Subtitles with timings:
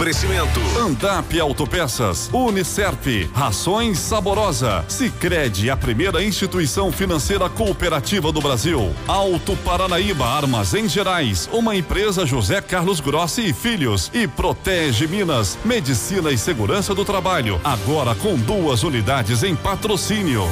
[0.00, 0.58] Oferecimento.
[0.78, 8.94] Andap Autopeças, Unicerp, Rações Saborosa, Sicredi, a primeira instituição financeira cooperativa do Brasil.
[9.06, 16.32] Alto Paranaíba Armazém Gerais, uma empresa José Carlos Grossi e Filhos e Protege Minas, Medicina
[16.32, 20.48] e Segurança do Trabalho, agora com duas unidades em patrocínio.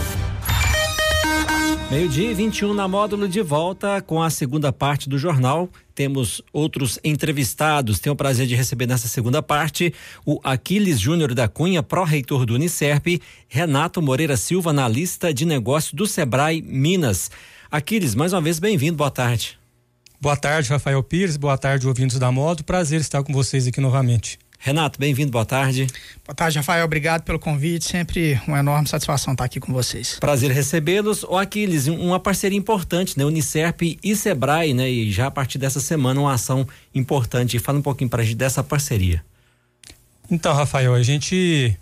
[1.90, 5.70] Meio-dia e 21 na módulo de volta com a segunda parte do jornal.
[5.94, 7.98] Temos outros entrevistados.
[7.98, 9.94] Tenho o prazer de receber nessa segunda parte
[10.26, 16.06] o Aquiles Júnior da Cunha, pró-reitor do Unicerp, Renato Moreira Silva, analista de negócio do
[16.06, 17.30] Sebrae Minas.
[17.70, 19.58] Aquiles, mais uma vez bem-vindo, boa tarde.
[20.20, 22.64] Boa tarde, Rafael Pires, boa tarde, ouvintes da modo.
[22.64, 24.38] Prazer estar com vocês aqui novamente.
[24.60, 25.86] Renato, bem-vindo, boa tarde.
[26.26, 30.18] Boa tarde, Rafael, obrigado pelo convite, sempre uma enorme satisfação estar aqui com vocês.
[30.18, 31.22] Prazer recebê-los.
[31.22, 33.24] O Aquiles, uma parceria importante, né?
[33.24, 34.90] Unicerp e Sebrae, né?
[34.90, 37.56] E já a partir dessa semana uma ação importante.
[37.60, 39.24] Fala um pouquinho para a gente dessa parceria.
[40.28, 41.78] Então, Rafael, a gente,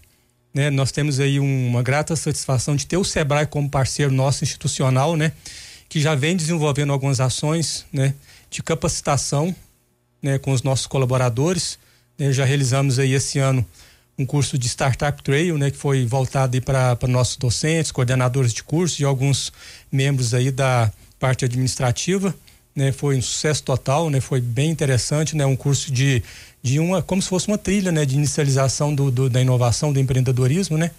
[0.53, 5.17] né, nós temos aí uma grata satisfação de ter o Sebrae como parceiro nosso institucional,
[5.17, 5.33] né?
[5.89, 8.15] Que já vem desenvolvendo algumas ações, né?
[8.51, 9.57] De capacitação,
[10.23, 10.39] né?
[10.39, 11.79] Com os nossos colaboradores,
[12.19, 13.65] né, já realizamos aí esse ano
[14.19, 19.03] um curso de Startup Trail, né, que foi voltado para nossos docentes, coordenadores de curso
[19.03, 19.53] e alguns
[19.93, 22.35] membros aí da parte administrativa,
[22.75, 26.23] né, foi um sucesso total, né, foi bem interessante, né, um curso de,
[26.63, 30.01] de uma, como se fosse uma trilha, né, de inicialização do, do da inovação, do
[30.01, 30.91] empreendedorismo, né,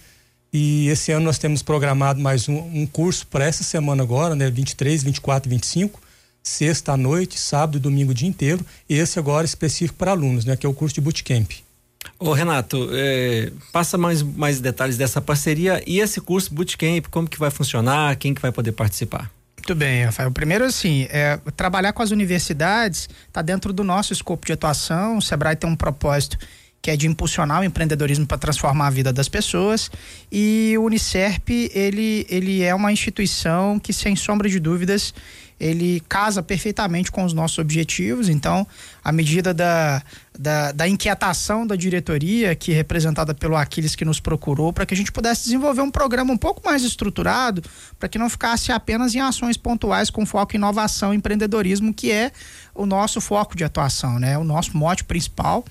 [0.52, 4.48] e esse ano nós temos programado mais um, um curso para essa semana agora, né,
[4.50, 6.00] 23, 24 e 25,
[6.42, 8.64] sexta à noite, sábado e domingo o dia inteiro.
[8.88, 10.56] Esse agora específico para alunos, né?
[10.56, 11.50] Que é o curso de bootcamp.
[12.18, 17.38] Ô Renato, é, passa mais, mais detalhes dessa parceria e esse curso bootcamp, como que
[17.38, 19.30] vai funcionar, quem que vai poder participar?
[19.56, 20.30] Muito bem, Rafael.
[20.30, 25.18] Primeiro, assim, é, trabalhar com as universidades está dentro do nosso escopo de atuação.
[25.18, 26.38] O Sebrae tem um propósito
[26.80, 29.90] que é de impulsionar o empreendedorismo para transformar a vida das pessoas.
[30.30, 35.12] E o Unicerp, ele, ele é uma instituição que, sem sombra de dúvidas,
[35.60, 38.28] ele casa perfeitamente com os nossos objetivos.
[38.28, 38.66] Então,
[39.02, 40.02] à medida da,
[40.38, 44.94] da, da, inquietação da diretoria, que é representada pelo Aquiles que nos procurou, para que
[44.94, 47.62] a gente pudesse desenvolver um programa um pouco mais estruturado,
[47.98, 52.12] para que não ficasse apenas em ações pontuais com foco em inovação e empreendedorismo, que
[52.12, 52.30] é
[52.72, 54.38] o nosso foco de atuação, né?
[54.38, 55.64] O nosso mote principal.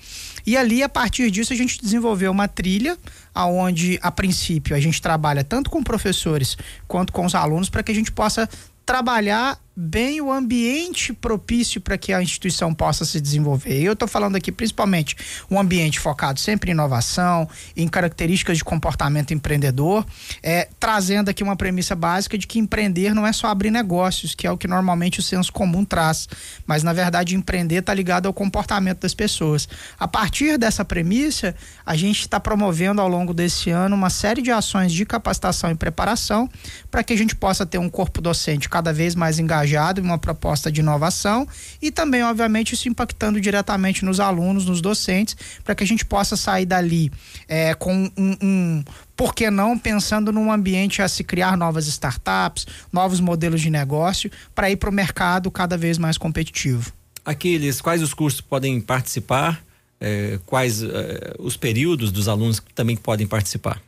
[0.48, 2.96] E ali, a partir disso, a gente desenvolveu uma trilha
[3.34, 7.92] aonde, a princípio, a gente trabalha tanto com professores quanto com os alunos para que
[7.92, 8.48] a gente possa
[8.86, 13.80] trabalhar bem o ambiente propício para que a instituição possa se desenvolver.
[13.80, 15.16] Eu estou falando aqui principalmente
[15.48, 20.04] um ambiente focado sempre em inovação, em características de comportamento empreendedor,
[20.42, 24.48] é, trazendo aqui uma premissa básica de que empreender não é só abrir negócios, que
[24.48, 26.28] é o que normalmente o senso comum traz,
[26.66, 29.68] mas na verdade empreender está ligado ao comportamento das pessoas.
[29.96, 31.54] A partir dessa premissa,
[31.86, 35.76] a gente está promovendo ao longo desse ano uma série de ações de capacitação e
[35.76, 36.50] preparação
[36.90, 39.67] para que a gente possa ter um corpo docente cada vez mais engajado
[40.00, 41.46] uma proposta de inovação
[41.80, 46.36] e também, obviamente, isso impactando diretamente nos alunos, nos docentes, para que a gente possa
[46.36, 47.10] sair dali
[47.46, 48.84] é, com um, um
[49.16, 54.30] por que não pensando num ambiente a se criar novas startups, novos modelos de negócio
[54.54, 56.92] para ir para o mercado cada vez mais competitivo.
[57.24, 59.60] Aqueles, quais os cursos podem participar?
[60.00, 63.82] É, quais é, os períodos dos alunos que também podem participar?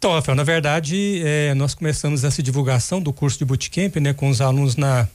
[0.00, 4.30] Então, Rafael, na verdade, é, nós começamos essa divulgação do curso de bootcamp, né, com
[4.30, 5.06] os alunos na,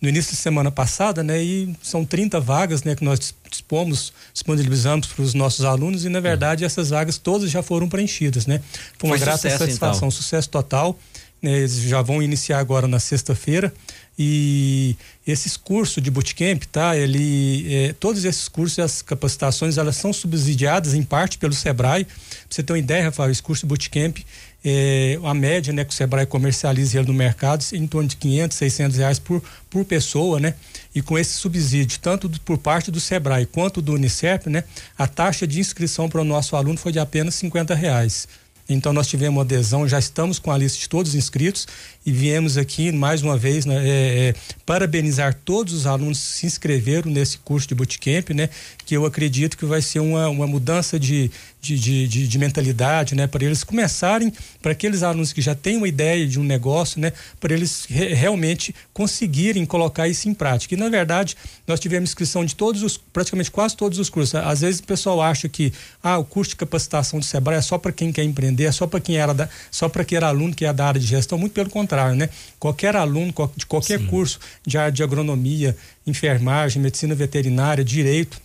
[0.00, 5.06] no início de semana passada, né, e são 30 vagas, né, que nós dispomos, disponibilizamos
[5.06, 8.60] para os nossos alunos e, na verdade, essas vagas todas já foram preenchidas, né.
[8.98, 10.10] Foi uma Foi grata sucesso, satisfação, então.
[10.10, 10.98] sucesso total.
[11.40, 13.72] Né, eles já vão iniciar agora na sexta-feira
[14.18, 16.96] e esses cursos de bootcamp, tá?
[16.96, 22.04] Ele, é, todos esses cursos e as capacitações, elas são subsidiadas em parte pelo Sebrae.
[22.04, 22.14] Pra
[22.48, 24.18] você ter uma ideia, Rafael, esse curso de bootcamp,
[24.64, 28.98] é, a média, né, que o Sebrae comercializa no mercado, em torno de 500, 600
[28.98, 30.54] reais por, por pessoa, né?
[30.94, 34.64] E com esse subsídio, tanto do, por parte do Sebrae quanto do Unicef, né?
[34.96, 38.28] A taxa de inscrição para o nosso aluno foi de apenas 50 reais.
[38.68, 41.66] Então nós tivemos adesão, já estamos com a lista de todos os inscritos
[42.04, 44.34] e viemos aqui mais uma vez né, é, é,
[44.64, 48.48] parabenizar todos os alunos que se inscreveram nesse curso de bootcamp, né?
[48.86, 51.30] Que eu acredito que vai ser uma, uma mudança de,
[51.64, 53.26] de, de, de, de mentalidade, né?
[53.26, 54.32] Para eles começarem,
[54.62, 57.12] para aqueles alunos que já têm uma ideia de um negócio, né?
[57.40, 60.74] Para eles re, realmente conseguirem colocar isso em prática.
[60.74, 64.34] E na verdade, nós tivemos inscrição de todos os, praticamente quase todos os cursos.
[64.34, 65.72] Às vezes o pessoal acha que
[66.02, 68.86] ah, o curso de capacitação do Sebrae é só para quem quer empreender, é só
[68.86, 71.36] para quem era da, só para quem era aluno que é da área de gestão,
[71.38, 72.28] muito pelo contrário né?
[72.58, 74.06] Qualquer aluno de qualquer Sim.
[74.06, 75.76] curso de área de agronomia,
[76.06, 78.40] enfermagem, medicina veterinária, direito,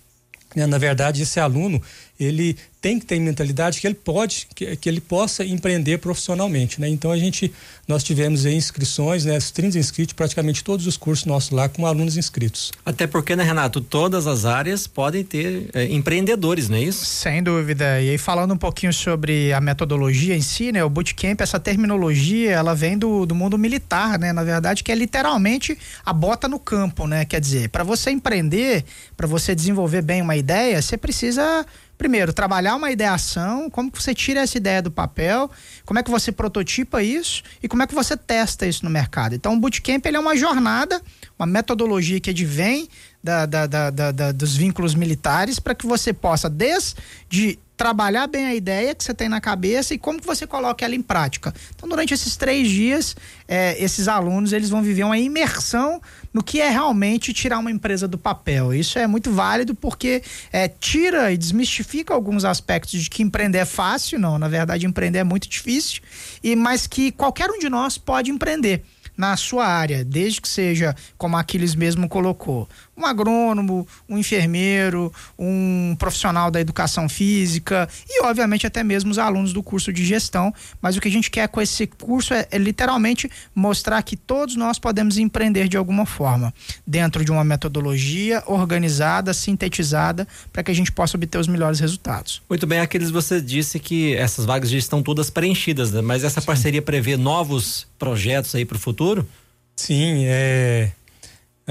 [0.56, 0.66] Né?
[0.66, 1.82] Na verdade, esse aluno
[2.20, 6.88] ele tem que ter mentalidade que ele pode, que, que ele possa empreender profissionalmente, né?
[6.88, 7.52] Então a gente,
[7.88, 9.38] nós tivemos aí inscrições, né?
[9.40, 12.72] 30 inscritos, praticamente todos os cursos nossos lá com alunos inscritos.
[12.86, 17.06] Até porque, né, Renato, todas as áreas podem ter é, empreendedores, não é isso?
[17.06, 18.02] Sem dúvida.
[18.02, 20.84] E aí falando um pouquinho sobre a metodologia em si, né?
[20.84, 24.32] O bootcamp, essa terminologia, ela vem do, do mundo militar, né?
[24.32, 27.26] Na verdade, que é literalmente a bota no campo, né?
[27.26, 28.86] Quer dizer, para você empreender,
[29.18, 31.66] para você desenvolver bem uma ideia, você precisa
[32.00, 35.52] primeiro, trabalhar uma ideação, como que você tira essa ideia do papel,
[35.86, 39.36] como é que você prototipa isso e como é que você testa isso no mercado.
[39.36, 41.02] Então, o Bootcamp é uma jornada,
[41.38, 42.88] uma metodologia que advém
[43.24, 48.94] da, da, da, dos vínculos militares para que você possa, desde trabalhar bem a ideia
[48.94, 51.54] que você tem na cabeça e como que você coloca ela em prática.
[51.74, 53.16] Então, durante esses três dias,
[53.48, 56.02] é, esses alunos eles vão viver uma imersão
[56.34, 58.74] no que é realmente tirar uma empresa do papel.
[58.74, 63.66] Isso é muito válido porque é, tira e desmistifica alguns aspectos de que empreender é
[63.66, 64.38] fácil, não.
[64.38, 66.02] Na verdade, empreender é muito difícil,
[66.44, 68.84] e mas que qualquer um de nós pode empreender
[69.20, 75.94] na sua área, desde que seja, como Aquiles mesmo colocou, um agrônomo, um enfermeiro, um
[76.00, 80.54] profissional da educação física e, obviamente, até mesmo os alunos do curso de gestão.
[80.82, 84.56] Mas o que a gente quer com esse curso é, é literalmente mostrar que todos
[84.56, 86.54] nós podemos empreender de alguma forma,
[86.88, 92.42] dentro de uma metodologia organizada, sintetizada, para que a gente possa obter os melhores resultados.
[92.50, 96.02] Muito bem, aqueles você disse que essas vagas já estão todas preenchidas, né?
[96.02, 96.48] mas essa Sim.
[96.48, 99.09] parceria prevê novos projetos aí para o futuro?
[99.76, 100.92] Sim, é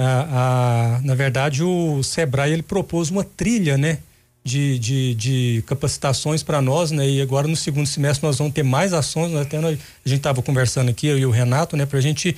[0.00, 3.99] a, a, na verdade, o Sebrae ele propôs uma trilha, né?
[4.44, 7.06] De, de, de capacitações para nós, né?
[7.06, 9.35] E agora no segundo semestre nós vamos ter mais ações.
[9.35, 9.76] Até nós,
[10.06, 11.85] a gente estava conversando aqui, eu e o Renato, né?
[11.85, 12.35] Para a gente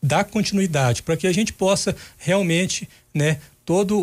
[0.00, 3.38] dar continuidade, para que a gente possa realmente, né?
[3.70, 3.94] Toda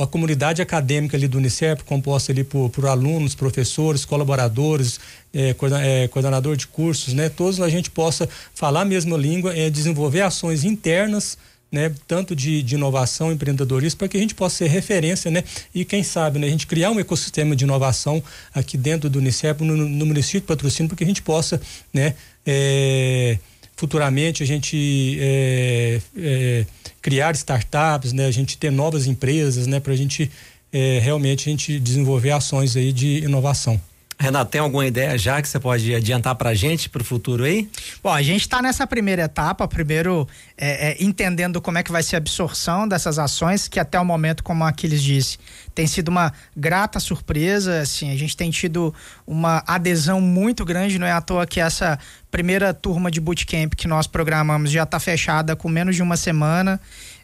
[0.00, 5.00] a comunidade acadêmica ali do Unicef, composta ali por, por alunos, professores, colaboradores,
[5.34, 7.28] é, é, coordenador de cursos, né?
[7.28, 11.36] Todos a gente possa falar a mesma língua, é, desenvolver ações internas
[11.70, 15.44] né, tanto de, de inovação, empreendedorismo, para que a gente possa ser referência, né,
[15.74, 18.22] e quem sabe, né, a gente criar um ecossistema de inovação
[18.54, 21.60] aqui dentro do Unicef, no, no município de patrocínio, para que a gente possa,
[21.92, 22.14] né,
[22.46, 23.38] é,
[23.78, 26.66] futuramente a gente é, é,
[27.00, 30.30] criar startups, né, a gente ter novas empresas, né, para a gente
[30.72, 33.80] é, realmente a gente desenvolver ações aí de inovação.
[34.20, 37.44] Renato, tem alguma ideia já que você pode adiantar para a gente para o futuro
[37.44, 37.70] aí?
[38.02, 40.26] Bom, a gente está nessa primeira etapa, primeiro
[40.56, 44.04] é, é, entendendo como é que vai ser a absorção dessas ações, que até o
[44.04, 45.38] momento, como Aquiles disse,
[45.78, 47.82] tem sido uma grata surpresa.
[47.82, 48.92] Assim, a gente tem tido
[49.24, 51.96] uma adesão muito grande, não é à toa que essa
[52.32, 56.80] primeira turma de bootcamp que nós programamos já está fechada com menos de uma semana.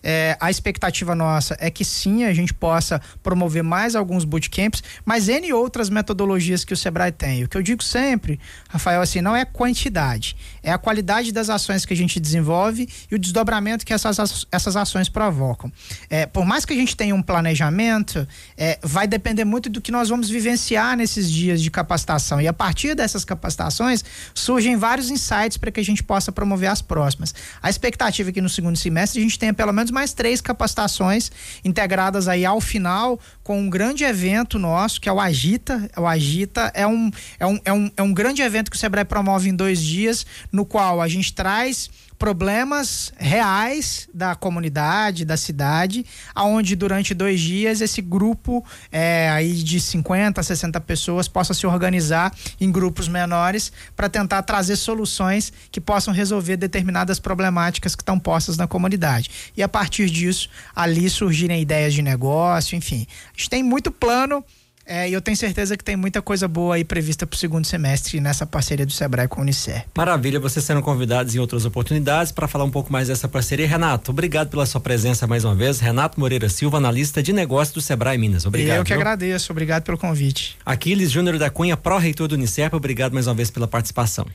[0.06, 5.28] É, a expectativa nossa é que sim, a gente possa promover mais alguns bootcamps, mas
[5.30, 7.44] N outras metodologias que o Sebrae tem.
[7.44, 11.86] O que eu digo sempre, Rafael, assim, não é quantidade, é a qualidade das ações
[11.86, 15.72] que a gente desenvolve e o desdobramento que essas, essas ações provocam.
[16.10, 19.90] É, por mais que a gente tenha um planejamento, é, vai depender muito do que
[19.90, 22.40] nós vamos vivenciar nesses dias de capacitação.
[22.40, 24.04] E a partir dessas capacitações,
[24.34, 27.34] surgem vários insights para que a gente possa promover as próximas.
[27.62, 31.30] A expectativa é que no segundo semestre a gente tenha pelo menos mais três capacitações
[31.64, 35.90] integradas aí ao final com um grande evento nosso, que é o Agita.
[35.96, 39.04] O Agita é um, é um, é um, é um grande evento que o Sebrae
[39.04, 41.90] promove em dois dias, no qual a gente traz
[42.24, 49.78] problemas reais da comunidade, da cidade, aonde durante dois dias esse grupo é, aí de
[49.78, 56.14] 50, 60 pessoas possa se organizar em grupos menores para tentar trazer soluções que possam
[56.14, 59.30] resolver determinadas problemáticas que estão postas na comunidade.
[59.54, 63.06] E a partir disso, ali surgirem ideias de negócio, enfim.
[63.34, 64.42] A gente tem muito plano
[64.86, 67.66] é, e eu tenho certeza que tem muita coisa boa aí prevista para o segundo
[67.66, 69.84] semestre nessa parceria do Sebrae com o Unicer.
[69.96, 73.66] Maravilha, vocês serão convidados em outras oportunidades para falar um pouco mais dessa parceria.
[73.66, 75.80] Renato, obrigado pela sua presença mais uma vez.
[75.80, 78.44] Renato Moreira Silva, analista de negócios do Sebrae Minas.
[78.44, 78.76] Obrigado.
[78.78, 79.00] Eu que viu?
[79.00, 80.56] agradeço, obrigado pelo convite.
[80.64, 84.26] Aquiles Júnior da Cunha, pró-reitor do Unicerp, obrigado mais uma vez pela participação.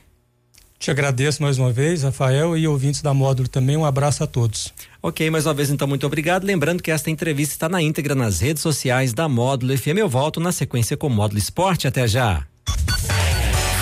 [0.80, 3.76] Te agradeço mais uma vez, Rafael, e ouvintes da Módulo também.
[3.76, 4.72] Um abraço a todos.
[5.02, 6.44] Ok, mais uma vez então, muito obrigado.
[6.44, 9.98] Lembrando que esta entrevista está na íntegra nas redes sociais da Módulo FM.
[9.98, 11.86] Eu volto na sequência com Módulo Esporte.
[11.86, 12.46] Até já.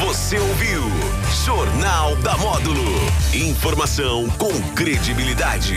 [0.00, 0.82] Você ouviu
[1.46, 2.82] Jornal da Módulo.
[3.32, 5.76] Informação com credibilidade.